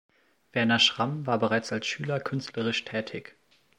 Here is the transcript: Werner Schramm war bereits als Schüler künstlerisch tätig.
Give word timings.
Werner 0.51 0.79
Schramm 0.79 1.27
war 1.27 1.37
bereits 1.37 1.71
als 1.71 1.85
Schüler 1.85 2.19
künstlerisch 2.19 2.85
tätig. 2.85 3.35